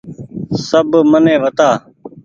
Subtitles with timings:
[0.67, 1.69] سب مني وتآ۔